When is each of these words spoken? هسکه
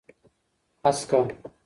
هسکه 0.83 1.23